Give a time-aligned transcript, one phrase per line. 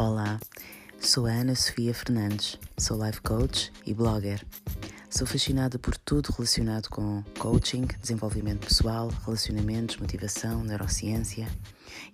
[0.00, 0.40] Olá,
[0.98, 4.42] sou a Ana Sofia Fernandes, sou life coach e blogger.
[5.10, 11.46] Sou fascinada por tudo relacionado com coaching, desenvolvimento pessoal, relacionamentos, motivação, neurociência.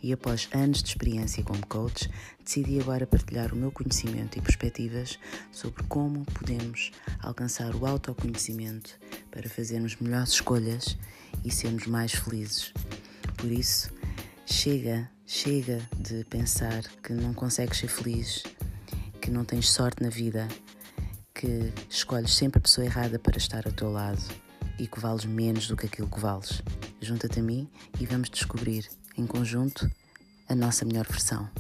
[0.03, 2.11] E após anos de experiência como coach,
[2.45, 5.17] decidi agora partilhar o meu conhecimento e perspectivas
[5.53, 8.99] sobre como podemos alcançar o autoconhecimento
[9.31, 10.99] para fazermos melhores escolhas
[11.45, 12.73] e sermos mais felizes.
[13.37, 13.93] Por isso,
[14.45, 18.45] chega Chega de pensar que não consegues ser feliz,
[19.21, 20.47] que não tens sorte na vida,
[21.35, 24.23] que escolhes sempre a pessoa errada para estar ao teu lado
[24.79, 26.63] e que vales menos do que aquilo que vales.
[27.01, 27.69] Junta-te a mim
[27.99, 29.91] e vamos descobrir, em conjunto,
[30.49, 31.51] a nossa melhor versão.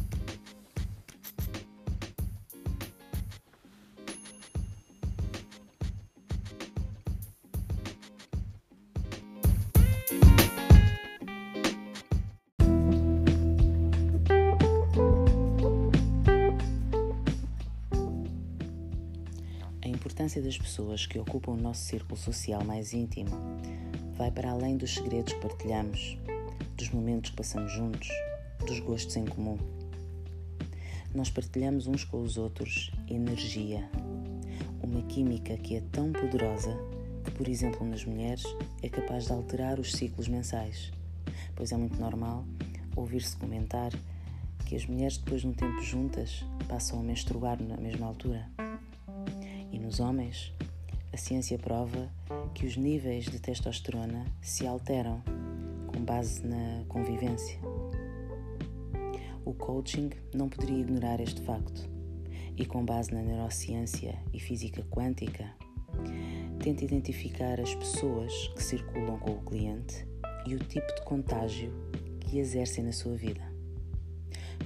[20.06, 23.28] Importância das pessoas que ocupam o nosso círculo social mais íntimo
[24.16, 26.16] vai para além dos segredos que partilhamos,
[26.76, 28.08] dos momentos que passamos juntos,
[28.68, 29.58] dos gostos em comum.
[31.12, 33.90] Nós partilhamos uns com os outros energia,
[34.80, 36.78] uma química que é tão poderosa
[37.24, 38.44] que, por exemplo, nas mulheres
[38.84, 40.92] é capaz de alterar os ciclos mensais,
[41.56, 42.44] pois é muito normal
[42.94, 43.90] ouvir-se comentar
[44.66, 48.48] que as mulheres, depois de um tempo juntas, passam a menstruar na mesma altura.
[49.86, 50.52] Nos homens,
[51.12, 52.10] a ciência prova
[52.52, 55.22] que os níveis de testosterona se alteram
[55.86, 57.60] com base na convivência.
[59.44, 61.88] O coaching não poderia ignorar este facto
[62.56, 65.54] e, com base na neurociência e física quântica,
[66.58, 70.04] tenta identificar as pessoas que circulam com o cliente
[70.48, 71.72] e o tipo de contágio
[72.18, 73.52] que exercem na sua vida.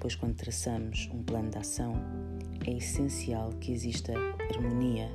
[0.00, 1.92] Pois, quando traçamos um plano de ação,
[2.66, 4.12] é essencial que exista
[4.54, 5.10] harmonia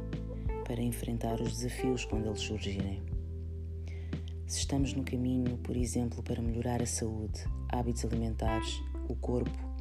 [0.67, 3.03] para enfrentar os desafios quando eles surgirem.
[4.47, 9.75] Se estamos no caminho, por exemplo, para melhorar a saúde, hábitos alimentares, o corpo,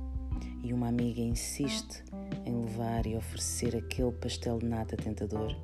[0.62, 2.02] e uma amiga insiste
[2.46, 5.54] em levar e oferecer aquele pastel de nata tentador,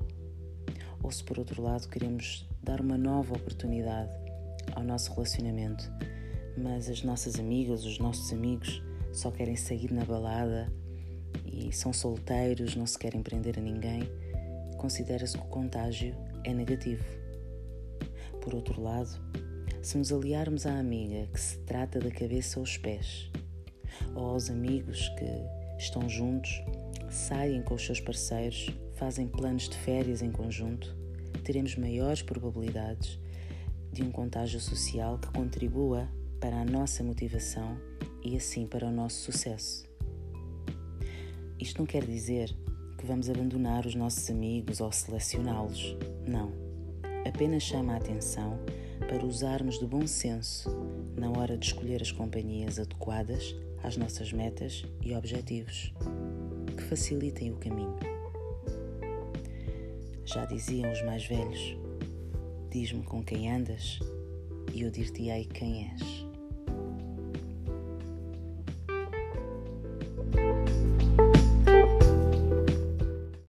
[1.03, 4.12] ou se por outro lado queremos dar uma nova oportunidade
[4.75, 5.91] ao nosso relacionamento,
[6.56, 10.71] mas as nossas amigas, os nossos amigos só querem sair na balada
[11.44, 14.02] e são solteiros, não se querem prender a ninguém,
[14.76, 16.14] considera-se que o contágio
[16.44, 17.04] é negativo.
[18.41, 19.10] Por outro lado,
[19.82, 23.30] se nos aliarmos à amiga que se trata da cabeça aos pés,
[24.14, 26.62] ou aos amigos que estão juntos,
[27.10, 30.97] saem com os seus parceiros, fazem planos de férias em conjunto,
[31.44, 33.18] teremos maiores probabilidades
[33.92, 36.08] de um contágio social que contribua
[36.41, 37.76] para a nossa motivação
[38.22, 39.90] e assim para o nosso sucesso.
[41.60, 42.56] Isto não quer dizer
[42.97, 45.97] que vamos abandonar os nossos amigos ou selecioná-los.
[46.26, 46.53] Não.
[47.26, 48.59] Apenas chama a atenção
[49.00, 50.71] para usarmos do bom senso
[51.16, 55.93] na hora de escolher as companhias adequadas às nossas metas e objetivos,
[56.76, 57.98] que facilitem o caminho.
[60.25, 61.77] Já diziam os mais velhos:
[62.71, 63.98] Diz-me com quem andas
[64.72, 66.29] e eu dir-te-ei quem és.